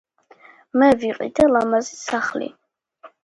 მე 0.83 0.87
ვიყიდე 1.03 1.45
ლამაზი 1.57 1.99
სახლი 1.99 2.49